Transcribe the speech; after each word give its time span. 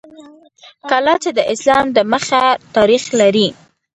کلا 0.89 1.15
چې 1.23 1.29
د 1.37 1.39
اسلام 1.53 1.85
د 1.95 1.97
مخه 2.11 2.41
تاریخ 2.75 3.03
لري 3.19 3.47